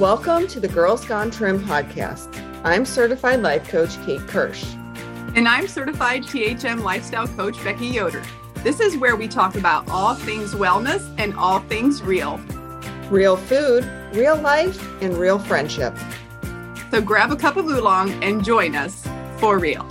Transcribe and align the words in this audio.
Welcome 0.00 0.48
to 0.48 0.58
the 0.58 0.66
Girls 0.66 1.04
Gone 1.04 1.30
Trim 1.30 1.60
podcast. 1.60 2.28
I'm 2.64 2.84
certified 2.84 3.42
life 3.42 3.68
coach 3.68 3.96
Kate 4.04 4.26
Kirsch. 4.26 4.64
And 5.36 5.46
I'm 5.46 5.68
certified 5.68 6.24
THM 6.24 6.82
lifestyle 6.82 7.28
coach 7.28 7.62
Becky 7.62 7.86
Yoder. 7.86 8.20
This 8.64 8.80
is 8.80 8.96
where 8.96 9.14
we 9.14 9.28
talk 9.28 9.54
about 9.54 9.88
all 9.88 10.16
things 10.16 10.52
wellness 10.52 11.14
and 11.16 11.32
all 11.36 11.60
things 11.60 12.02
real. 12.02 12.38
Real 13.08 13.36
food, 13.36 13.88
real 14.12 14.34
life, 14.34 14.84
and 15.00 15.16
real 15.16 15.38
friendship. 15.38 15.96
So 16.90 17.00
grab 17.00 17.30
a 17.30 17.36
cup 17.36 17.56
of 17.56 17.66
oolong 17.66 18.20
and 18.20 18.44
join 18.44 18.74
us 18.74 19.06
for 19.38 19.60
real. 19.60 19.86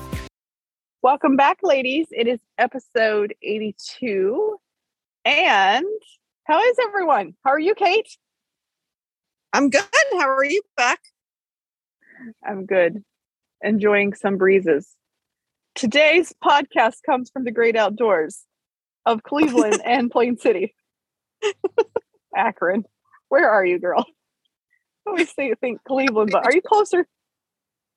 Welcome 1.02 1.38
back, 1.38 1.60
ladies. 1.64 2.08
It 2.12 2.28
is 2.28 2.42
episode 2.58 3.36
82. 3.42 4.60
And 5.24 5.86
how 6.44 6.62
is 6.62 6.76
everyone? 6.84 7.36
How 7.46 7.52
are 7.52 7.60
you, 7.60 7.74
Kate? 7.74 8.18
I'm 9.54 9.70
good. 9.70 9.84
How 10.14 10.30
are 10.30 10.44
you, 10.44 10.64
Beck? 10.76 11.00
I'm 12.44 12.66
good. 12.66 13.04
Enjoying 13.62 14.16
some 14.16 14.38
breezes. 14.38 14.96
Today's 15.76 16.34
podcast 16.44 17.04
comes 17.06 17.30
from 17.30 17.44
the 17.44 17.52
great 17.52 17.76
outdoors 17.76 18.46
of 19.06 19.22
Cleveland 19.22 19.80
and 19.86 20.10
Plain 20.10 20.38
City. 20.38 20.74
Akron. 22.36 22.84
Where 23.30 23.48
are 23.48 23.64
you, 23.64 23.78
girl? 23.78 24.06
I 25.06 25.10
always 25.10 25.34
say, 25.34 25.54
think 25.62 25.84
Cleveland, 25.84 26.32
but 26.32 26.46
are 26.46 26.54
you 26.54 26.62
closer? 26.62 27.06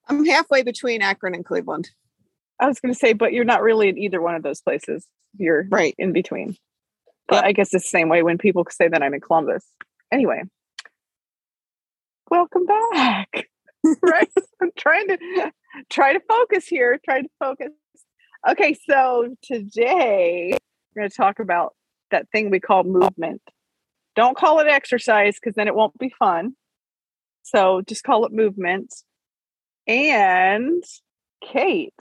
I'm 0.07 0.25
halfway 0.25 0.61
between 0.61 1.01
Akron 1.01 1.33
and 1.33 1.43
Cleveland. 1.43 1.89
I 2.59 2.67
was 2.67 2.79
going 2.79 2.93
to 2.93 2.99
say, 2.99 3.13
but 3.13 3.33
you're 3.33 3.45
not 3.45 3.63
really 3.63 3.89
in 3.89 3.97
either 3.97 4.21
one 4.21 4.35
of 4.35 4.43
those 4.43 4.61
places. 4.61 5.07
You're 5.37 5.65
right 5.69 5.95
in 5.97 6.13
between. 6.13 6.55
But 7.27 7.37
yep. 7.37 7.45
I 7.45 7.51
guess 7.53 7.73
it's 7.73 7.85
the 7.85 7.89
same 7.89 8.09
way 8.09 8.21
when 8.21 8.37
people 8.37 8.65
say 8.69 8.87
that 8.87 9.01
I'm 9.01 9.13
in 9.13 9.21
Columbus. 9.21 9.65
Anyway, 10.11 10.43
welcome 12.29 12.65
back. 12.65 13.47
right? 14.01 14.29
I'm 14.61 14.71
trying 14.77 15.07
to 15.09 15.51
try 15.89 16.13
to 16.13 16.19
focus 16.27 16.67
here, 16.67 16.99
trying 17.03 17.23
to 17.23 17.29
focus. 17.39 17.69
Okay, 18.49 18.75
so 18.89 19.35
today 19.43 20.57
we're 20.95 21.01
going 21.01 21.09
to 21.09 21.15
talk 21.15 21.39
about 21.39 21.75
that 22.11 22.27
thing 22.31 22.49
we 22.49 22.59
call 22.59 22.83
movement. 22.83 23.41
Don't 24.15 24.37
call 24.37 24.59
it 24.59 24.67
exercise 24.67 25.35
because 25.39 25.55
then 25.55 25.67
it 25.67 25.75
won't 25.75 25.97
be 25.97 26.11
fun. 26.17 26.53
So 27.43 27.81
just 27.87 28.03
call 28.03 28.25
it 28.25 28.31
movement. 28.31 28.93
And 29.87 30.83
Kate, 31.43 31.93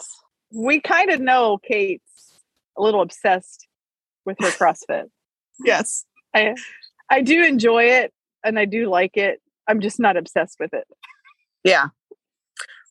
we 0.53 0.81
kind 0.81 1.11
of 1.11 1.21
know 1.21 1.59
Kate's 1.59 2.41
a 2.77 2.83
little 2.83 3.03
obsessed 3.03 3.67
with 4.25 4.37
her 4.41 4.47
CrossFit. 4.51 5.05
yes. 5.65 6.05
I 6.35 6.55
I 7.09 7.23
do 7.23 7.45
enjoy 7.45 7.85
it 7.85 8.13
and 8.45 8.59
I 8.59 8.65
do 8.65 8.91
like 8.91 9.17
it. 9.17 9.41
I'm 9.69 9.81
just 9.81 10.01
not 10.01 10.17
obsessed 10.17 10.57
with 10.61 10.73
it. 10.73 10.87
Yeah. 11.65 11.89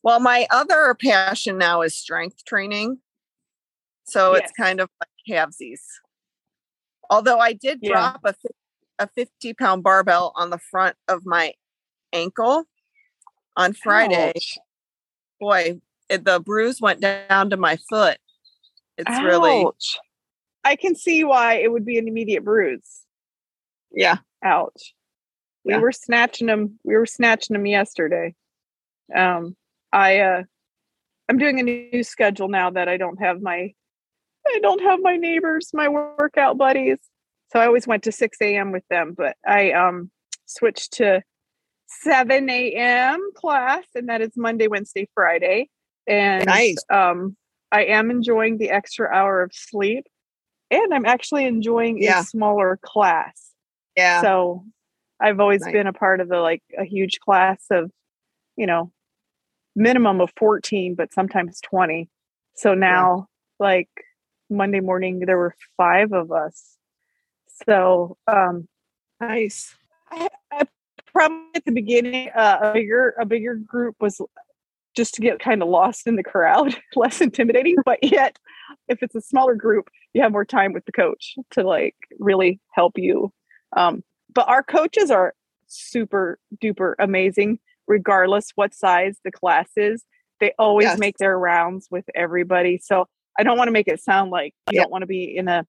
Well, 0.02 0.20
my 0.20 0.46
other 0.50 0.94
passion 0.94 1.58
now 1.58 1.82
is 1.82 1.96
strength 1.96 2.44
training. 2.44 2.98
So 4.04 4.34
yes. 4.34 4.42
it's 4.44 4.52
kind 4.52 4.80
of 4.80 4.88
like 5.00 5.10
halvesies. 5.28 5.80
Although 7.10 7.38
I 7.38 7.52
did 7.52 7.80
yeah. 7.82 7.90
drop 7.90 8.20
a, 8.24 8.34
a 8.98 9.08
50 9.08 9.54
pound 9.54 9.82
barbell 9.82 10.32
on 10.36 10.50
the 10.50 10.58
front 10.58 10.96
of 11.08 11.24
my 11.24 11.54
ankle 12.12 12.64
on 13.56 13.72
Friday. 13.72 14.32
Ouch. 14.36 14.58
Boy, 15.40 15.80
it, 16.08 16.24
the 16.24 16.40
bruise 16.40 16.80
went 16.80 17.00
down 17.00 17.50
to 17.50 17.56
my 17.56 17.78
foot. 17.88 18.18
It's 18.96 19.10
Ouch. 19.10 19.24
really. 19.24 19.66
I 20.64 20.76
can 20.76 20.94
see 20.94 21.24
why 21.24 21.54
it 21.54 21.70
would 21.70 21.84
be 21.84 21.98
an 21.98 22.08
immediate 22.08 22.44
bruise. 22.44 23.02
Yeah. 23.92 24.18
Ouch. 24.44 24.94
We 25.66 25.72
yeah. 25.72 25.80
were 25.80 25.92
snatching 25.92 26.46
them. 26.46 26.78
We 26.84 26.94
were 26.94 27.06
snatching 27.06 27.54
them 27.54 27.66
yesterday. 27.66 28.34
Um, 29.14 29.56
I 29.92 30.20
uh, 30.20 30.42
I'm 31.28 31.38
doing 31.38 31.58
a 31.58 31.64
new 31.64 32.04
schedule 32.04 32.46
now 32.46 32.70
that 32.70 32.88
I 32.88 32.96
don't 32.96 33.20
have 33.20 33.42
my 33.42 33.72
I 34.46 34.58
don't 34.62 34.80
have 34.82 35.00
my 35.02 35.16
neighbors, 35.16 35.70
my 35.74 35.88
workout 35.88 36.56
buddies. 36.56 36.98
So 37.52 37.58
I 37.58 37.66
always 37.66 37.86
went 37.86 38.04
to 38.04 38.12
6 38.12 38.38
a.m. 38.40 38.70
with 38.70 38.84
them, 38.90 39.14
but 39.16 39.36
I 39.44 39.72
um 39.72 40.12
switched 40.46 40.92
to 40.94 41.22
7 41.88 42.48
a.m. 42.48 43.30
class, 43.34 43.84
and 43.96 44.08
that 44.08 44.20
is 44.20 44.30
Monday, 44.36 44.68
Wednesday, 44.68 45.08
Friday. 45.14 45.68
And 46.06 46.46
nice. 46.46 46.76
um, 46.92 47.36
I 47.72 47.86
am 47.86 48.12
enjoying 48.12 48.58
the 48.58 48.70
extra 48.70 49.12
hour 49.12 49.42
of 49.42 49.50
sleep, 49.52 50.06
and 50.70 50.94
I'm 50.94 51.06
actually 51.06 51.44
enjoying 51.44 52.00
yeah. 52.00 52.20
a 52.20 52.24
smaller 52.24 52.78
class. 52.80 53.50
Yeah. 53.96 54.22
So 54.22 54.64
I've 55.20 55.40
always 55.40 55.62
nice. 55.62 55.72
been 55.72 55.86
a 55.86 55.92
part 55.92 56.20
of 56.20 56.28
the 56.28 56.38
like 56.38 56.62
a 56.78 56.84
huge 56.84 57.20
class 57.20 57.64
of, 57.70 57.90
you 58.56 58.66
know, 58.66 58.92
minimum 59.74 60.20
of 60.20 60.32
14, 60.36 60.94
but 60.94 61.12
sometimes 61.12 61.60
20. 61.60 62.08
So 62.54 62.74
now, 62.74 63.28
yeah. 63.60 63.66
like 63.66 63.88
Monday 64.50 64.80
morning, 64.80 65.20
there 65.20 65.38
were 65.38 65.54
five 65.76 66.12
of 66.12 66.32
us. 66.32 66.76
So, 67.64 68.16
um, 68.26 68.68
nice. 69.20 69.74
I, 70.10 70.28
I 70.52 70.66
probably 71.06 71.46
at 71.54 71.64
the 71.64 71.72
beginning, 71.72 72.30
uh, 72.34 72.58
a 72.62 72.72
bigger 72.72 73.14
a 73.18 73.26
bigger 73.26 73.54
group 73.54 73.96
was 74.00 74.20
just 74.96 75.14
to 75.14 75.20
get 75.20 75.38
kind 75.38 75.62
of 75.62 75.68
lost 75.68 76.06
in 76.06 76.16
the 76.16 76.22
crowd, 76.22 76.74
less 76.96 77.20
intimidating. 77.20 77.76
But 77.84 77.98
yet, 78.02 78.38
if 78.88 79.02
it's 79.02 79.14
a 79.14 79.20
smaller 79.20 79.54
group, 79.54 79.90
you 80.14 80.22
have 80.22 80.32
more 80.32 80.44
time 80.44 80.72
with 80.72 80.84
the 80.86 80.92
coach 80.92 81.36
to 81.52 81.62
like 81.62 81.96
really 82.18 82.60
help 82.72 82.94
you. 82.96 83.32
Um, 83.76 84.02
but 84.36 84.48
our 84.48 84.62
coaches 84.62 85.10
are 85.10 85.34
super 85.66 86.38
duper 86.62 86.92
amazing, 87.00 87.58
regardless 87.88 88.50
what 88.54 88.74
size 88.74 89.18
the 89.24 89.32
class 89.32 89.70
is. 89.76 90.04
They 90.38 90.52
always 90.58 90.84
yes. 90.84 90.98
make 90.98 91.16
their 91.16 91.38
rounds 91.38 91.88
with 91.90 92.04
everybody. 92.14 92.78
So 92.78 93.06
I 93.38 93.42
don't 93.42 93.56
want 93.56 93.68
to 93.68 93.72
make 93.72 93.88
it 93.88 94.00
sound 94.00 94.30
like 94.30 94.54
you 94.70 94.78
don't 94.78 94.90
want 94.90 95.02
to 95.02 95.06
be 95.06 95.34
in 95.36 95.48
a 95.48 95.66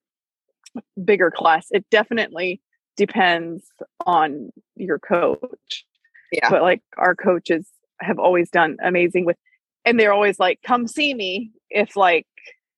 bigger 1.02 1.30
class. 1.30 1.68
It 1.70 1.86
definitely 1.90 2.60
depends 2.96 3.64
on 4.04 4.50
your 4.76 4.98
coach. 4.98 5.86
Yeah. 6.30 6.50
But 6.50 6.60
like 6.60 6.82
our 6.98 7.16
coaches 7.16 7.66
have 8.00 8.18
always 8.18 8.50
done 8.50 8.76
amazing 8.84 9.24
with 9.24 9.38
and 9.86 9.98
they're 9.98 10.12
always 10.12 10.38
like, 10.38 10.60
come 10.62 10.86
see 10.86 11.14
me 11.14 11.52
if 11.70 11.96
like 11.96 12.26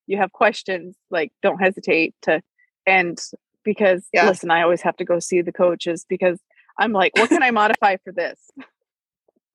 you 0.07 0.19
have 0.19 0.31
questions, 0.31 0.97
like 1.11 1.33
don't 1.43 1.59
hesitate 1.61 2.15
to 2.23 2.41
and 2.87 3.21
because 3.65 4.07
yeah. 4.13 4.27
listen, 4.27 4.51
I 4.51 4.63
always 4.63 4.83
have 4.83 4.97
to 4.97 5.05
go 5.05 5.19
see 5.19 5.43
the 5.43 5.53
coaches 5.53 6.05
because 6.09 6.41
I'm 6.79 6.93
like, 6.93 7.13
what 7.17 7.29
can 7.29 7.43
I 7.43 7.51
modify 7.51 7.97
for 8.03 8.13
this? 8.13 8.39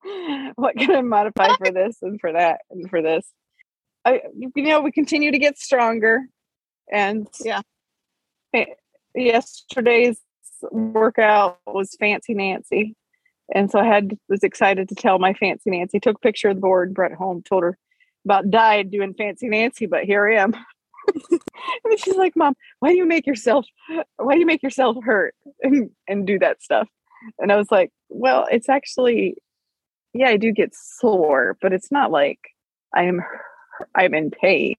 what 0.56 0.78
can 0.78 0.96
I 0.96 1.02
modify 1.02 1.56
for 1.58 1.72
this 1.74 1.98
and 2.02 2.20
for 2.20 2.34
that 2.34 2.62
and 2.70 2.90
for 2.90 3.02
this? 3.02 3.28
I 4.04 4.22
you 4.36 4.52
know, 4.56 4.82
we 4.82 4.92
continue 4.92 5.32
to 5.32 5.40
get 5.40 5.58
stronger 5.58 6.26
and 6.92 7.28
yeah. 7.44 7.62
Yesterday's 9.14 10.20
workout 10.72 11.60
was 11.66 11.96
Fancy 12.00 12.34
Nancy. 12.34 12.96
And 13.54 13.70
so 13.70 13.80
I 13.80 13.86
had 13.86 14.18
was 14.30 14.44
excited 14.44 14.90
to 14.90 14.96
tell 14.96 15.20
my 15.20 15.34
Fancy 15.34 15.70
Nancy, 15.70 16.00
took 16.00 16.18
a 16.18 16.20
picture 16.20 16.50
of 16.50 16.56
the 16.56 16.62
board, 16.62 16.94
brought 16.94 17.12
it 17.12 17.18
home, 17.18 17.44
told 17.44 17.64
her 17.64 17.78
about 18.26 18.50
died 18.50 18.92
doing 18.92 19.14
Fancy 19.14 19.48
Nancy, 19.48 19.86
but 19.86 20.04
here 20.04 20.28
I 20.28 20.42
am. 20.42 20.56
and 21.84 22.00
she's 22.00 22.16
like, 22.16 22.34
Mom, 22.36 22.54
why 22.80 22.90
do 22.90 22.98
you 22.98 23.06
make 23.06 23.28
yourself 23.28 23.66
why 24.18 24.34
do 24.34 24.40
you 24.40 24.46
make 24.46 24.64
yourself 24.64 24.98
hurt 25.04 25.36
and, 25.62 25.90
and 26.08 26.28
do 26.28 26.40
that 26.40 26.62
stuff? 26.62 26.88
And 27.40 27.52
I 27.52 27.58
was 27.58 27.72
like, 27.72 27.92
Well, 28.10 28.48
it's 28.52 28.70
actually 28.70 29.36
yeah, 30.14 30.30
I 30.30 30.38
do 30.38 30.52
get 30.52 30.74
sore, 30.74 31.58
but 31.62 31.74
it's 31.74 31.92
not 31.92 32.12
like 32.12 32.40
I 32.94 33.04
am 33.04 33.22
I'm 33.94 34.14
in 34.14 34.32
pain. 34.32 34.76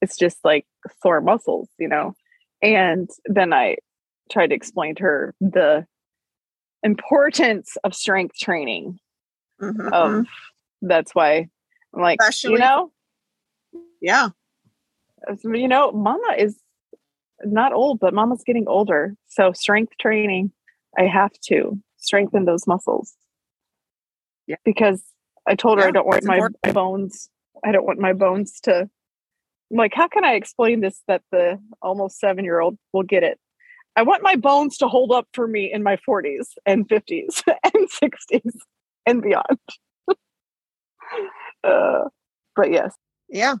It's 0.00 0.16
just 0.16 0.38
like 0.44 0.66
sore 1.02 1.20
muscles, 1.20 1.68
you 1.78 1.88
know. 1.88 2.14
And 2.62 3.10
then 3.26 3.52
I 3.52 3.76
tried 4.30 4.48
to 4.48 4.54
explain 4.54 4.94
to 4.96 5.02
her 5.02 5.34
the 5.40 5.86
importance 6.82 7.76
of 7.84 7.94
strength 7.94 8.36
training. 8.38 8.98
Mm-hmm. 9.60 9.92
Um, 9.92 10.26
that's 10.82 11.14
why 11.14 11.48
I'm 11.94 12.02
like, 12.02 12.18
Especially, 12.20 12.52
you 12.52 12.58
know, 12.58 12.92
yeah, 14.00 14.28
you 15.44 15.68
know, 15.68 15.92
Mama 15.92 16.34
is 16.38 16.58
not 17.44 17.72
old, 17.72 18.00
but 18.00 18.14
Mama's 18.14 18.42
getting 18.44 18.66
older. 18.68 19.14
So 19.26 19.52
strength 19.52 19.94
training, 20.00 20.52
I 20.98 21.04
have 21.04 21.32
to 21.48 21.78
strengthen 21.98 22.44
those 22.44 22.66
muscles. 22.66 23.14
Yeah, 24.46 24.56
because 24.64 25.02
I 25.48 25.54
told 25.54 25.78
her 25.78 25.84
yeah, 25.84 25.88
I 25.88 25.92
don't 25.92 26.06
want 26.06 26.24
my 26.24 26.36
important. 26.36 26.74
bones. 26.74 27.30
I 27.64 27.72
don't 27.72 27.86
want 27.86 27.98
my 27.98 28.12
bones 28.12 28.60
to. 28.62 28.88
I'm 29.70 29.78
like, 29.78 29.94
how 29.94 30.08
can 30.08 30.24
I 30.24 30.34
explain 30.34 30.80
this 30.80 31.00
that 31.08 31.22
the 31.32 31.58
almost 31.80 32.18
seven 32.18 32.44
year 32.44 32.60
old 32.60 32.78
will 32.92 33.02
get 33.02 33.22
it? 33.22 33.38
I 33.96 34.02
want 34.02 34.22
my 34.22 34.36
bones 34.36 34.76
to 34.78 34.88
hold 34.88 35.12
up 35.12 35.28
for 35.32 35.46
me 35.46 35.72
in 35.72 35.82
my 35.82 35.96
40s 36.08 36.48
and 36.66 36.88
50s 36.88 37.42
and 37.64 37.88
60s 37.88 38.52
and 39.06 39.22
beyond. 39.22 39.58
uh, 41.64 42.04
but 42.56 42.72
yes. 42.72 42.94
Yeah. 43.28 43.54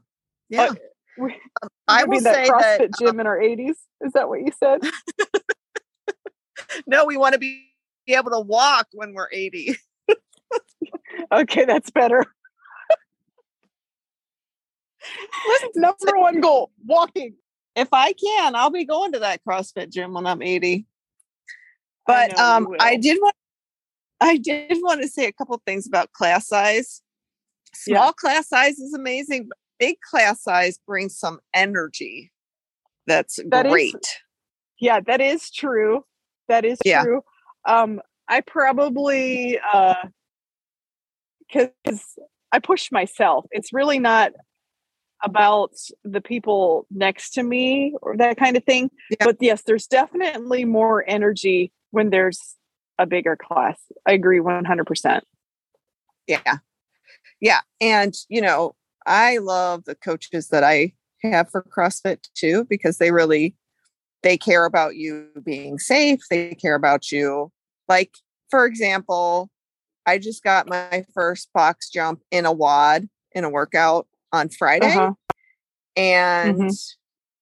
Yeah. 0.48 0.62
Uh, 0.70 0.74
we, 1.18 1.32
um, 1.62 1.68
I 1.88 2.04
will 2.04 2.20
that 2.20 2.34
say 2.34 2.50
CrossFit 2.50 2.78
that, 2.78 2.98
gym 2.98 3.08
um, 3.08 3.20
in 3.20 3.26
our 3.26 3.38
80s. 3.38 3.74
Is 4.00 4.12
that 4.14 4.28
what 4.28 4.40
you 4.40 4.52
said? 4.58 4.80
no, 6.86 7.04
we 7.04 7.16
want 7.16 7.34
to 7.34 7.38
be 7.38 7.70
be 8.06 8.14
able 8.14 8.30
to 8.30 8.40
walk 8.40 8.86
when 8.92 9.14
we're 9.14 9.28
80. 9.32 9.76
okay, 11.32 11.64
that's 11.64 11.90
better. 11.90 12.24
Number 15.74 16.18
one 16.18 16.40
goal 16.40 16.70
walking. 16.84 17.34
If 17.76 17.88
I 17.92 18.12
can, 18.12 18.54
I'll 18.54 18.70
be 18.70 18.84
going 18.84 19.12
to 19.12 19.18
that 19.20 19.40
CrossFit 19.46 19.90
gym 19.90 20.14
when 20.14 20.26
I'm 20.26 20.42
80. 20.42 20.86
But 22.06 22.38
I 22.38 22.56
um, 22.56 22.68
I 22.78 22.96
did 22.96 23.18
want 23.20 23.34
I 24.20 24.36
did 24.36 24.78
want 24.80 25.02
to 25.02 25.08
say 25.08 25.26
a 25.26 25.32
couple 25.32 25.60
things 25.66 25.86
about 25.86 26.12
class 26.12 26.46
size. 26.46 27.02
Small 27.74 28.06
yeah. 28.06 28.12
class 28.12 28.48
size 28.48 28.78
is 28.78 28.94
amazing, 28.94 29.48
big 29.78 29.96
class 30.00 30.42
size 30.42 30.78
brings 30.86 31.18
some 31.18 31.40
energy. 31.52 32.32
That's 33.06 33.38
that 33.50 33.68
great. 33.68 33.94
Is, 33.94 34.16
yeah, 34.80 35.00
that 35.00 35.20
is 35.20 35.50
true. 35.50 36.04
That 36.48 36.64
is 36.64 36.78
yeah. 36.84 37.02
true. 37.02 37.22
Um, 37.66 38.00
I 38.28 38.40
probably 38.40 39.58
uh 39.72 39.94
because 41.52 42.16
I 42.52 42.58
push 42.58 42.90
myself. 42.90 43.46
It's 43.50 43.72
really 43.72 43.98
not 43.98 44.32
about 45.22 45.72
the 46.04 46.20
people 46.20 46.86
next 46.90 47.30
to 47.30 47.42
me 47.42 47.94
or 48.02 48.16
that 48.16 48.36
kind 48.36 48.56
of 48.56 48.64
thing. 48.64 48.90
Yeah. 49.10 49.24
But 49.24 49.36
yes, 49.40 49.62
there's 49.66 49.86
definitely 49.86 50.64
more 50.64 51.04
energy 51.08 51.72
when 51.90 52.10
there's 52.10 52.56
a 52.98 53.06
bigger 53.06 53.36
class. 53.36 53.78
I 54.06 54.12
agree 54.12 54.38
100%. 54.38 55.20
Yeah. 56.26 56.56
Yeah. 57.40 57.60
And, 57.80 58.14
you 58.28 58.40
know, 58.40 58.74
I 59.06 59.38
love 59.38 59.84
the 59.84 59.94
coaches 59.94 60.48
that 60.48 60.64
I 60.64 60.92
have 61.22 61.50
for 61.50 61.62
CrossFit 61.62 62.28
too, 62.34 62.64
because 62.64 62.98
they 62.98 63.10
really, 63.10 63.54
they 64.22 64.36
care 64.36 64.64
about 64.64 64.96
you 64.96 65.28
being 65.44 65.78
safe. 65.78 66.20
They 66.30 66.54
care 66.54 66.74
about 66.74 67.12
you. 67.12 67.50
Like, 67.88 68.14
for 68.50 68.66
example, 68.66 69.50
I 70.06 70.18
just 70.18 70.42
got 70.42 70.68
my 70.68 71.04
first 71.14 71.52
box 71.52 71.90
jump 71.90 72.22
in 72.30 72.46
a 72.46 72.52
WOD 72.52 73.08
in 73.32 73.44
a 73.44 73.50
workout 73.50 74.06
on 74.32 74.48
Friday. 74.48 74.94
Uh-huh. 74.94 75.12
And 75.96 76.58
mm-hmm. 76.58 76.68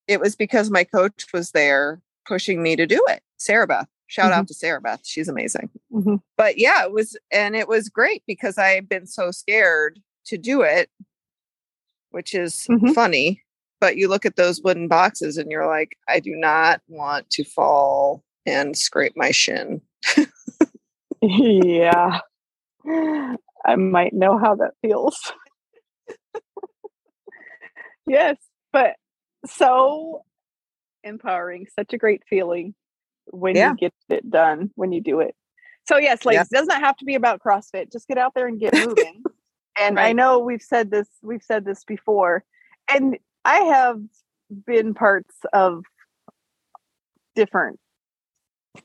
it 0.09 0.21
was 0.21 0.37
because 0.37 0.71
my 0.71 0.85
coach 0.85 1.27
was 1.33 1.53
there 1.53 2.01
pushing 2.27 2.63
me 2.63 2.77
to 2.77 2.87
do 2.87 3.05
it, 3.09 3.23
Sarah 3.37 3.67
Beth. 3.67 3.89
Shout 4.07 4.31
mm-hmm. 4.31 4.41
out 4.41 4.49
to 4.49 4.55
Sarah 4.55 4.81
Beth. 4.81 5.01
She's 5.05 5.29
amazing. 5.29 5.71
Mm-hmm. 5.93 6.17
But 6.37 6.59
yeah, 6.59 6.85
it 6.85 6.93
was, 6.93 7.17
and 7.31 7.57
it 7.57 7.67
was 7.67 7.89
great 7.89 8.23
because 8.27 8.59
I 8.59 8.69
had 8.69 8.89
been 8.89 9.07
so 9.07 9.31
scared 9.31 10.01
to 10.27 10.37
do 10.37 10.63
it, 10.63 10.91
which 12.13 12.35
is 12.35 12.67
mm-hmm. 12.71 12.93
funny. 12.93 13.43
But 13.81 13.97
you 13.97 14.09
look 14.09 14.25
at 14.25 14.37
those 14.37 14.63
wooden 14.63 14.87
boxes 14.87 15.37
and 15.37 15.51
you're 15.51 15.67
like, 15.67 15.97
I 16.09 16.21
do 16.21 16.37
not 16.37 16.81
want 16.89 17.29
to 17.31 17.45
fall 17.45 18.23
and 18.47 18.77
scrape 18.77 19.15
my 19.17 19.33
shin. 19.33 19.81
yeah. 21.21 22.21
I 23.65 23.77
might 23.77 24.13
know 24.13 24.39
how 24.39 24.55
that 24.57 24.73
feels. 24.83 25.33
yes, 28.07 28.37
but 28.73 28.95
so 29.47 30.23
empowering, 31.05 31.67
such 31.77 31.93
a 31.93 31.99
great 31.99 32.23
feeling 32.29 32.75
when 33.27 33.57
yeah. 33.57 33.71
you 33.71 33.77
get 33.77 33.95
it 34.09 34.31
done, 34.31 34.71
when 34.75 34.93
you 34.93 35.01
do 35.01 35.21
it. 35.21 35.35
So 35.89 35.97
yes, 35.97 36.25
ladies, 36.25 36.47
yeah. 36.51 36.59
it 36.59 36.61
does 36.61 36.69
not 36.69 36.81
have 36.81 36.97
to 36.99 37.05
be 37.05 37.15
about 37.15 37.41
CrossFit. 37.45 37.91
Just 37.93 38.07
get 38.07 38.19
out 38.19 38.33
there 38.35 38.47
and 38.47 38.61
get 38.61 38.75
moving. 38.75 39.23
And 39.79 39.97
right. 39.97 40.09
I 40.09 40.13
know 40.13 40.39
we've 40.39 40.63
said 40.63 40.91
this, 40.91 41.09
we've 41.23 41.43
said 41.43 41.65
this 41.65 41.85
before. 41.85 42.45
And 42.93 43.19
I 43.45 43.59
have 43.59 44.01
been 44.67 44.95
parts 44.95 45.35
of 45.53 45.85
different 47.35 47.79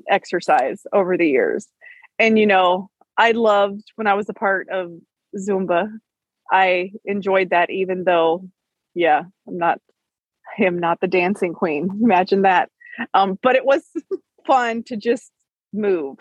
exercise 0.09 0.81
over 0.93 1.17
the 1.17 1.27
years. 1.27 1.67
And 2.19 2.39
you 2.39 2.45
know, 2.45 2.89
I 3.17 3.31
loved 3.31 3.83
when 3.95 4.07
I 4.07 4.13
was 4.13 4.29
a 4.29 4.33
part 4.33 4.69
of 4.69 4.91
Zumba. 5.35 5.89
I 6.51 6.91
enjoyed 7.05 7.49
that 7.49 7.69
even 7.69 8.03
though 8.05 8.47
yeah, 8.93 9.23
I'm 9.47 9.57
not 9.57 9.79
him 10.55 10.79
not 10.79 10.99
the 10.99 11.07
dancing 11.07 11.53
queen. 11.53 11.89
Imagine 12.01 12.41
that. 12.41 12.69
Um, 13.13 13.37
but 13.41 13.55
it 13.55 13.65
was 13.65 13.83
fun 14.47 14.83
to 14.83 14.97
just 14.97 15.31
move. 15.71 16.17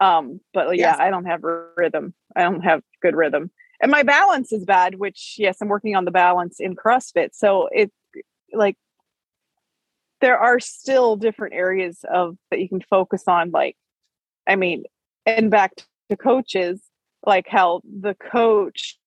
Um, 0.00 0.40
but 0.52 0.76
yeah, 0.76 0.92
yes. 0.92 0.96
I 1.00 1.10
don't 1.10 1.26
have 1.26 1.42
rhythm. 1.76 2.14
I 2.36 2.42
don't 2.42 2.62
have 2.62 2.82
good 3.02 3.16
rhythm. 3.16 3.50
And 3.80 3.90
my 3.90 4.02
balance 4.02 4.52
is 4.52 4.64
bad, 4.64 4.96
which 4.96 5.36
yes, 5.38 5.58
I'm 5.60 5.68
working 5.68 5.94
on 5.94 6.04
the 6.04 6.10
balance 6.10 6.58
in 6.58 6.74
CrossFit. 6.74 7.30
So 7.32 7.68
it 7.72 7.92
like 8.52 8.76
there 10.20 10.38
are 10.38 10.58
still 10.58 11.16
different 11.16 11.54
areas 11.54 12.04
of 12.10 12.36
that 12.50 12.60
you 12.60 12.68
can 12.68 12.80
focus 12.80 13.24
on. 13.28 13.50
Like, 13.50 13.76
I 14.48 14.56
mean, 14.56 14.84
and 15.26 15.50
back 15.50 15.74
to 16.10 16.16
coaches, 16.16 16.82
like 17.24 17.46
how 17.48 17.82
the 17.84 18.14
coach 18.14 18.98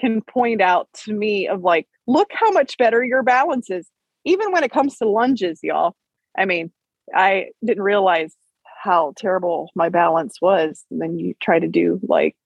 can 0.00 0.20
point 0.22 0.60
out 0.60 0.88
to 1.04 1.12
me 1.12 1.48
of 1.48 1.62
like, 1.62 1.88
look 2.06 2.30
how 2.32 2.50
much 2.52 2.76
better 2.76 3.02
your 3.02 3.22
balance 3.22 3.70
is, 3.70 3.88
even 4.24 4.52
when 4.52 4.62
it 4.62 4.70
comes 4.70 4.96
to 4.98 5.08
lunges, 5.08 5.60
y'all. 5.62 5.96
I 6.38 6.44
mean, 6.44 6.70
I 7.14 7.46
didn't 7.64 7.82
realize 7.82 8.36
how 8.82 9.14
terrible 9.16 9.70
my 9.74 9.88
balance 9.88 10.40
was. 10.40 10.84
And 10.90 11.00
then 11.00 11.18
you 11.18 11.34
try 11.40 11.58
to 11.58 11.68
do 11.68 11.98
like 12.06 12.36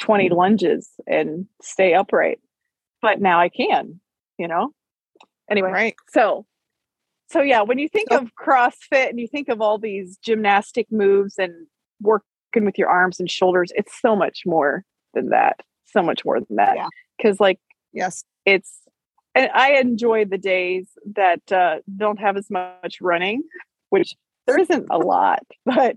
20 0.00 0.26
mm-hmm. 0.26 0.36
lunges 0.36 0.90
and 1.06 1.46
stay 1.62 1.94
upright. 1.94 2.40
But 3.02 3.20
now 3.20 3.40
I 3.40 3.48
can, 3.48 4.00
you 4.38 4.48
know? 4.48 4.72
Anyway, 5.50 5.70
right. 5.70 5.94
so 6.10 6.46
so 7.30 7.42
yeah, 7.42 7.62
when 7.62 7.78
you 7.78 7.88
think 7.88 8.08
so, 8.10 8.18
of 8.18 8.32
CrossFit 8.34 9.08
and 9.08 9.20
you 9.20 9.28
think 9.28 9.48
of 9.48 9.60
all 9.60 9.78
these 9.78 10.18
gymnastic 10.18 10.90
moves 10.90 11.34
and 11.38 11.52
working 12.00 12.64
with 12.64 12.76
your 12.76 12.88
arms 12.88 13.20
and 13.20 13.30
shoulders, 13.30 13.72
it's 13.76 14.00
so 14.00 14.16
much 14.16 14.42
more 14.44 14.84
than 15.14 15.28
that. 15.28 15.60
So 15.86 16.02
much 16.02 16.24
more 16.24 16.40
than 16.40 16.56
that. 16.56 16.76
Because 17.16 17.36
yeah. 17.40 17.44
like 17.44 17.60
yes, 17.92 18.24
it's 18.44 18.80
and 19.34 19.50
I 19.54 19.74
enjoy 19.74 20.24
the 20.24 20.38
days 20.38 20.88
that 21.14 21.52
uh, 21.52 21.78
don't 21.96 22.18
have 22.18 22.36
as 22.36 22.50
much 22.50 23.00
running 23.00 23.42
which 23.90 24.14
there 24.46 24.58
isn't 24.58 24.86
a 24.90 24.98
lot, 24.98 25.40
but 25.66 25.96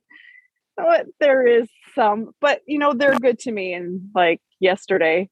there 1.19 1.45
is 1.45 1.69
some. 1.95 2.31
But 2.41 2.61
you 2.67 2.79
know, 2.79 2.93
they're 2.93 3.19
good 3.19 3.39
to 3.39 3.51
me. 3.51 3.73
And 3.73 4.09
like 4.15 4.41
yesterday, 4.59 5.29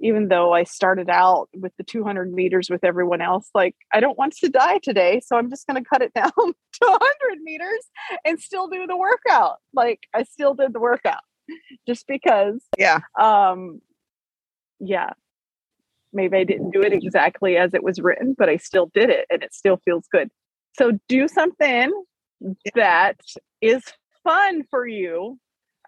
even 0.00 0.28
though 0.28 0.52
I 0.52 0.64
started 0.64 1.08
out 1.08 1.48
with 1.54 1.72
the 1.78 1.84
200 1.84 2.32
meters 2.32 2.68
with 2.68 2.84
everyone 2.84 3.20
else, 3.20 3.48
like 3.54 3.76
I 3.92 4.00
don't 4.00 4.18
want 4.18 4.34
to 4.36 4.48
die 4.48 4.78
today, 4.82 5.20
so 5.24 5.36
I'm 5.36 5.48
just 5.48 5.66
going 5.66 5.82
to 5.82 5.88
cut 5.88 6.02
it 6.02 6.12
down 6.14 6.32
to 6.32 6.52
100 6.80 7.42
meters 7.42 7.84
and 8.24 8.40
still 8.40 8.68
do 8.68 8.86
the 8.86 8.96
workout. 8.96 9.58
Like 9.72 10.00
I 10.14 10.24
still 10.24 10.54
did 10.54 10.72
the 10.72 10.80
workout 10.80 11.22
just 11.86 12.06
because. 12.06 12.62
Yeah. 12.76 13.00
Um. 13.18 13.80
Yeah. 14.80 15.10
Maybe 16.12 16.36
I 16.36 16.44
didn't 16.44 16.72
do 16.72 16.82
it 16.82 16.92
exactly 16.92 17.56
as 17.56 17.72
it 17.72 17.82
was 17.82 17.98
written, 17.98 18.34
but 18.36 18.50
I 18.50 18.58
still 18.58 18.90
did 18.92 19.08
it, 19.08 19.26
and 19.30 19.42
it 19.42 19.54
still 19.54 19.80
feels 19.84 20.06
good. 20.12 20.28
So 20.76 20.98
do 21.08 21.26
something 21.26 21.90
that 22.74 23.16
is 23.62 23.82
fun 24.24 24.64
for 24.70 24.86
you. 24.86 25.38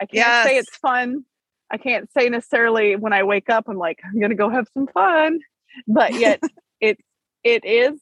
I 0.00 0.06
can't 0.06 0.14
yes. 0.14 0.46
say 0.46 0.56
it's 0.58 0.76
fun. 0.76 1.24
I 1.70 1.76
can't 1.76 2.10
say 2.12 2.28
necessarily 2.28 2.96
when 2.96 3.12
I 3.12 3.22
wake 3.22 3.50
up, 3.50 3.64
I'm 3.68 3.78
like, 3.78 4.00
I'm 4.04 4.20
gonna 4.20 4.34
go 4.34 4.48
have 4.48 4.66
some 4.74 4.86
fun. 4.88 5.40
But 5.88 6.14
yet 6.14 6.40
it 6.80 6.98
it 7.42 7.64
is 7.64 8.00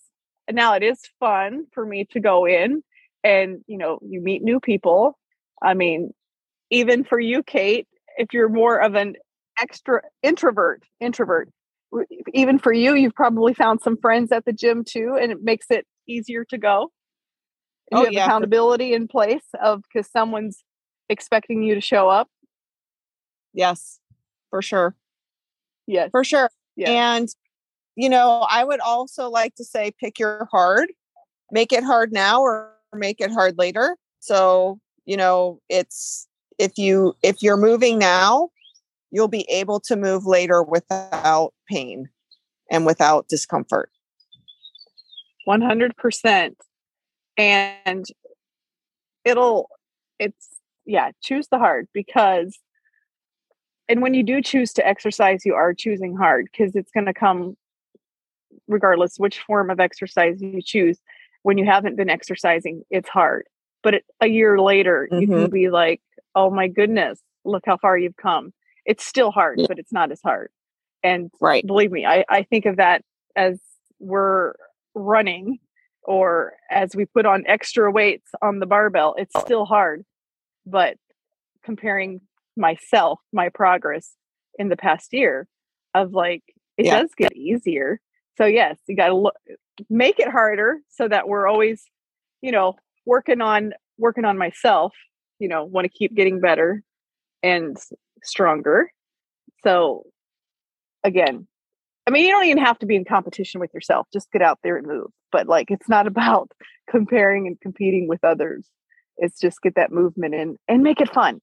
now 0.51 0.75
it 0.75 0.83
is 0.83 1.01
fun 1.21 1.67
for 1.73 1.87
me 1.87 2.07
to 2.13 2.21
go 2.21 2.47
in 2.47 2.83
and 3.25 3.63
you 3.67 3.79
know, 3.79 3.99
you 4.03 4.21
meet 4.21 4.43
new 4.43 4.61
people. 4.61 5.19
I 5.63 5.75
mean, 5.75 6.13
even 6.71 7.05
for 7.05 7.21
you, 7.21 7.43
Kate, 7.43 7.87
if 8.17 8.33
you're 8.33 8.49
more 8.49 8.79
of 8.79 8.95
an 8.95 9.15
extra 9.61 10.03
introvert, 10.23 10.83
introvert, 11.01 11.49
even 12.33 12.59
for 12.59 12.73
you, 12.73 12.95
you've 12.95 13.15
probably 13.15 13.55
found 13.55 13.81
some 13.81 13.97
friends 13.97 14.33
at 14.33 14.45
the 14.45 14.53
gym 14.53 14.83
too, 14.85 15.17
and 15.21 15.31
it 15.31 15.43
makes 15.43 15.67
it 15.71 15.87
easier 16.09 16.45
to 16.47 16.59
go. 16.59 16.91
You 17.93 17.99
oh, 17.99 18.05
have 18.05 18.13
yeah. 18.15 18.25
accountability 18.25 18.95
in 18.95 19.07
place 19.07 19.45
of 19.63 19.83
because 19.83 20.11
someone's 20.11 20.65
expecting 21.11 21.63
you 21.63 21.75
to 21.75 21.81
show 21.83 22.09
up. 22.09 22.27
Yes, 23.53 24.01
for 24.49 24.63
sure. 24.63 24.97
Yes, 25.87 26.09
for 26.11 26.25
sure. 26.25 26.51
Yes. 26.75 26.89
And 26.89 27.29
you 27.95 28.09
know, 28.09 28.47
I 28.49 28.65
would 28.65 28.81
also 28.81 29.29
like 29.29 29.55
to 29.57 29.65
say 29.65 29.93
pick 30.01 30.19
your 30.19 30.49
hard, 30.51 30.91
make 31.51 31.71
it 31.71 31.85
hard 31.85 32.15
now 32.15 32.41
or 32.41 32.73
make 32.95 33.21
it 33.21 33.31
hard 33.31 33.59
later. 33.59 33.99
So, 34.21 34.81
you 35.05 35.19
know, 35.19 35.61
it's 35.69 36.27
if 36.59 36.79
you 36.79 37.13
if 37.23 37.43
you're 37.43 37.59
moving 37.59 37.99
now, 37.99 38.49
you'll 39.11 39.29
be 39.29 39.47
able 39.51 39.81
to 39.81 39.97
move 39.97 40.25
later 40.25 40.63
without 40.63 41.53
pain 41.69 42.09
and 42.71 42.87
without 42.87 43.29
discomfort. 43.29 43.91
100% 45.47 46.55
and 47.37 48.05
it'll 49.25 49.69
it's 50.19 50.49
yeah 50.85 51.11
choose 51.23 51.49
the 51.49 51.59
hard 51.59 51.89
because 51.93 52.59
and 53.89 54.03
when 54.03 54.15
you 54.15 54.23
do 54.23 54.43
choose 54.43 54.73
to 54.73 54.87
exercise 54.87 55.45
you 55.45 55.55
are 55.55 55.75
choosing 55.75 56.17
hard 56.17 56.47
because 56.51 56.75
it's 56.75 56.91
going 56.91 57.07
to 57.07 57.15
come 57.15 57.57
regardless 58.69 59.17
which 59.17 59.41
form 59.41 59.71
of 59.71 59.81
exercise 59.81 60.41
you 60.41 60.61
choose 60.63 60.99
when 61.43 61.59
you 61.59 61.65
haven't 61.65 61.97
been 61.97 62.11
exercising 62.11 62.83
it's 62.91 63.09
hard 63.09 63.47
but 63.83 63.95
it, 63.95 64.05
a 64.21 64.27
year 64.27 64.59
later 64.61 65.09
mm-hmm. 65.11 65.21
you 65.21 65.27
can 65.27 65.37
mm-hmm. 65.39 65.53
be 65.53 65.71
like 65.71 66.01
oh 66.35 66.51
my 66.51 66.69
goodness, 66.69 67.21
look 67.45 67.65
how 67.67 67.77
far 67.77 67.97
you've 67.99 68.17
come. 68.17 68.53
It's 68.85 69.05
still 69.05 69.31
hard, 69.31 69.61
yeah. 69.61 69.67
but 69.69 69.79
it's 69.79 69.93
not 69.93 70.11
as 70.11 70.21
hard. 70.23 70.51
And 71.03 71.31
right. 71.41 71.67
believe 71.67 71.91
me, 71.91 72.07
I, 72.07 72.25
I 72.29 72.43
think 72.45 72.67
of 72.67 72.77
that 72.77 73.03
as 73.37 73.59
we're 73.99 74.55
running 74.95 75.59
or 76.05 76.55
as 76.71 76.95
we 76.95 77.05
put 77.07 77.27
on 77.27 77.45
extra 77.47 77.91
weights 77.91 78.31
on 78.41 78.59
the 78.59 78.67
barbell, 78.67 79.15
it's 79.19 79.33
oh. 79.35 79.41
still 79.41 79.65
hard. 79.65 80.05
But 80.67 80.97
comparing 81.65 82.21
myself, 82.57 83.21
my 83.33 83.49
progress 83.49 84.13
in 84.59 84.69
the 84.69 84.77
past 84.77 85.13
year 85.13 85.47
of 85.95 86.13
like, 86.13 86.43
it 86.77 86.87
yeah. 86.87 87.01
does 87.01 87.11
get 87.17 87.35
easier. 87.37 88.01
So, 88.39 88.45
yes, 88.45 88.79
you 88.87 88.97
got 88.97 89.09
to 89.09 89.17
look, 89.17 89.35
make 89.91 90.19
it 90.19 90.29
harder 90.29 90.79
so 90.89 91.07
that 91.09 91.29
we're 91.29 91.47
always, 91.47 91.85
you 92.41 92.53
know, 92.53 92.75
working 93.07 93.41
on 93.41 93.73
working 93.99 94.25
on 94.25 94.39
myself 94.39 94.95
you 95.39 95.49
know 95.49 95.65
want 95.65 95.85
to 95.85 95.89
keep 95.89 96.15
getting 96.15 96.41
better 96.41 96.83
and 97.43 97.77
stronger 98.23 98.91
so 99.65 100.05
again 101.05 101.47
i 102.07 102.11
mean 102.11 102.25
you 102.25 102.31
don't 102.31 102.47
even 102.47 102.63
have 102.63 102.79
to 102.79 102.87
be 102.87 102.97
in 102.97 103.05
competition 103.05 103.61
with 103.61 103.73
yourself 103.75 104.07
just 104.13 104.31
get 104.33 104.43
out 104.43 104.59
there 104.63 104.77
and 104.77 104.87
move 104.87 105.11
but 105.33 105.49
like 105.49 105.71
it's 105.71 105.89
not 105.89 106.07
about 106.07 106.53
comparing 106.89 107.47
and 107.47 107.61
competing 107.61 108.07
with 108.07 108.23
others. 108.23 108.69
It's 109.17 109.41
just 109.41 109.63
get 109.63 109.75
that 109.75 109.93
movement 109.93 110.35
in 110.35 110.59
and 110.69 110.83
make 110.83 111.01
it 111.01 111.13
fun. 111.13 111.41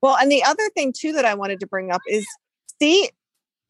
Well 0.00 0.16
and 0.16 0.30
the 0.30 0.44
other 0.44 0.68
thing 0.74 0.92
too 0.96 1.12
that 1.14 1.24
i 1.24 1.34
wanted 1.34 1.60
to 1.60 1.66
bring 1.66 1.90
up 1.90 2.02
is 2.06 2.26
see 2.78 3.08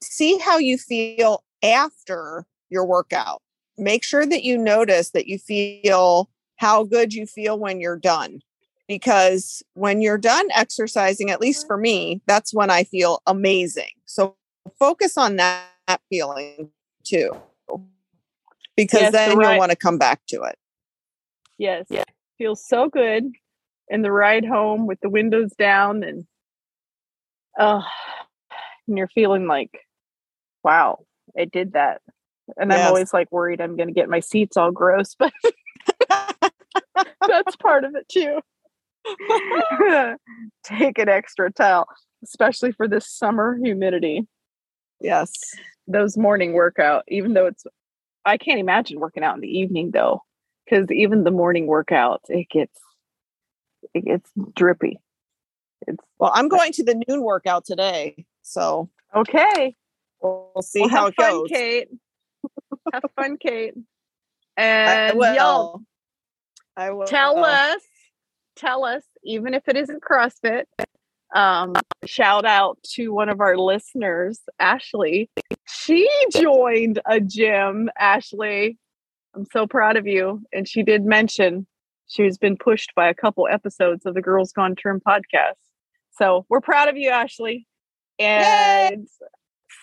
see 0.03 0.39
how 0.39 0.59
you 0.59 0.77
feel 0.77 1.45
after 1.63 2.45
your 2.69 2.85
workout. 2.85 3.41
Make 3.79 4.05
sure 4.05 4.27
that 4.27 4.43
you 4.43 4.59
notice 4.59 5.11
that 5.11 5.27
you 5.27 5.39
feel 5.39 6.29
how 6.57 6.85
good 6.85 7.15
you 7.15 7.27
feel 7.27 7.59
when 7.59 7.81
you're 7.81 7.99
done 7.99 8.41
because 8.87 9.63
when 9.75 10.03
you're 10.03 10.19
done 10.19 10.47
exercising, 10.53 11.31
at 11.31 11.41
least 11.41 11.67
for 11.67 11.77
me, 11.77 12.21
that's 12.27 12.53
when 12.53 12.71
I 12.71 12.85
feel 12.85 13.23
amazing. 13.27 13.91
So 14.05 14.37
focus 14.79 15.17
on 15.17 15.37
that, 15.37 15.65
that 15.87 16.01
feeling 16.09 16.71
too, 17.05 17.31
because 18.77 19.01
yes, 19.01 19.13
then 19.13 19.41
you'll 19.41 19.59
want 19.59 19.71
to 19.71 19.77
come 19.77 19.99
back 19.99 20.21
to 20.29 20.43
it. 20.43 20.57
Yes. 21.59 21.87
Yeah. 21.89 22.05
Feels 22.39 22.67
so 22.67 22.89
good 22.89 23.25
in 23.89 24.03
the 24.03 24.11
ride 24.11 24.45
home 24.45 24.87
with 24.87 24.99
the 25.01 25.09
windows 25.09 25.53
down 25.59 26.03
and 26.03 26.25
uh 27.59 27.83
and 28.89 28.99
you're 28.99 29.09
feeling 29.09 29.47
like, 29.47 29.81
wow, 30.63 31.05
I 31.39 31.45
did 31.47 31.73
that. 31.73 32.01
And 32.57 32.71
yes. 32.71 32.81
I'm 32.81 32.87
always 32.89 33.13
like 33.13 33.31
worried 33.31 33.61
I'm 33.61 33.77
gonna 33.77 33.93
get 33.93 34.09
my 34.09 34.21
seats 34.21 34.57
all 34.57 34.73
gross, 34.73 35.15
but 35.19 35.33
that's 37.27 37.57
part 37.57 37.85
of 37.85 37.95
it 37.95 38.09
too. 38.09 38.41
Take 40.65 40.99
an 40.99 41.09
extra 41.09 41.53
towel, 41.53 41.87
especially 42.23 42.73
for 42.73 42.89
this 42.89 43.09
summer 43.11 43.59
humidity. 43.63 44.27
Yes. 45.01 45.31
Those 45.87 46.17
morning 46.17 46.53
workout, 46.53 47.05
even 47.09 47.35
though 47.35 47.47
it's, 47.47 47.65
I 48.25 48.39
can't 48.39 48.61
imagine 48.61 49.01
working 49.01 49.23
out 49.23 49.35
in 49.35 49.41
the 49.41 49.59
evening 49.59 49.91
though, 49.93 50.23
because 50.65 50.91
even 50.91 51.25
the 51.25 51.31
morning 51.31 51.67
workout, 51.67 52.23
it 52.29 52.49
gets, 52.51 52.79
it 53.93 54.05
gets 54.05 54.31
drippy. 54.57 54.99
It's 55.87 56.03
well, 56.19 56.33
I'm 56.35 56.49
going 56.49 56.73
to 56.73 56.85
the 56.85 57.03
noon 57.07 57.23
workout 57.23 57.67
today, 57.67 58.25
so 58.41 58.89
okay, 59.15 59.77
we'll, 60.23 60.51
we'll 60.55 60.63
see 60.63 60.81
well, 60.81 60.89
how 60.89 61.07
it 61.09 61.15
fun, 61.15 61.31
goes. 61.31 61.49
Kate, 61.51 61.89
have 62.93 63.03
fun, 63.17 63.37
Kate, 63.37 63.75
and 64.57 65.21
y'all, 65.21 65.83
I 66.75 66.93
will 66.93 67.05
tell 67.05 67.37
uh 67.45 67.49
us 67.49 67.83
tell 68.57 68.85
us, 68.85 69.03
even 69.25 69.55
if 69.55 69.69
it 69.69 69.77
isn't 69.77 70.03
CrossFit. 70.03 70.65
Um, 71.35 71.75
shout 72.07 72.45
out 72.45 72.79
to 72.95 73.09
one 73.09 73.29
of 73.29 73.41
our 73.41 73.57
listeners, 73.57 74.41
Ashley. 74.61 75.31
She 75.67 76.09
joined 76.33 77.01
a 77.07 77.21
gym, 77.21 77.91
Ashley. 77.99 78.79
I'm 79.35 79.47
so 79.53 79.67
proud 79.67 79.97
of 79.97 80.07
you. 80.07 80.43
And 80.53 80.69
she 80.69 80.85
did 80.85 81.05
mention 81.05 81.67
she's 82.07 82.39
been 82.39 82.57
pushed 82.57 82.95
by 82.95 83.09
a 83.09 83.15
couple 83.15 83.49
episodes 83.51 84.07
of 84.07 84.15
the 84.15 84.23
Girls 84.23 84.53
Gone 84.53 84.77
Trim 84.77 85.01
podcast. 85.07 85.59
So 86.13 86.47
we're 86.49 86.61
proud 86.61 86.89
of 86.89 86.97
you, 86.97 87.11
Ashley. 87.11 87.67
And 88.21 89.01
Yay! 89.01 89.07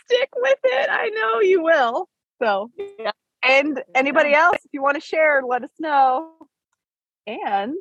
stick 0.06 0.30
with 0.38 0.60
it. 0.64 0.90
I 0.90 1.10
know 1.10 1.42
you 1.42 1.62
will. 1.62 2.08
So, 2.42 2.72
yeah. 2.98 3.12
and 3.44 3.84
anybody 3.94 4.34
else, 4.34 4.58
if 4.64 4.72
you 4.72 4.82
want 4.82 4.96
to 4.96 5.02
share, 5.02 5.42
let 5.46 5.64
us 5.64 5.72
know. 5.80 6.32
And 7.28 7.76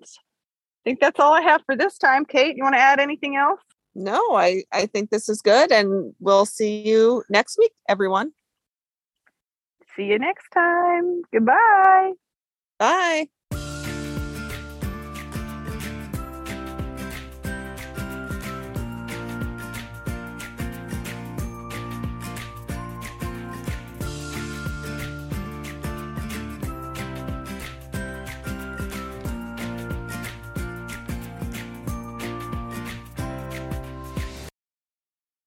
think 0.84 1.00
that's 1.00 1.20
all 1.20 1.32
I 1.32 1.42
have 1.42 1.62
for 1.66 1.76
this 1.76 1.99
time. 1.99 2.25
Kate, 2.25 2.56
you 2.56 2.62
want 2.62 2.75
to 2.75 2.80
add 2.80 3.00
anything 3.00 3.37
else? 3.37 3.60
No, 3.94 4.20
I, 4.34 4.64
I 4.72 4.87
think 4.87 5.10
this 5.10 5.28
is 5.28 5.42
good. 5.42 5.72
And 5.72 6.14
we'll 6.20 6.46
see 6.46 6.80
you 6.80 7.22
next 7.28 7.58
week, 7.58 7.72
everyone. 7.88 8.32
See 9.96 10.04
you 10.04 10.18
next 10.18 10.49
time. 10.50 11.22
Goodbye. 11.32 12.12
Bye. 12.78 13.28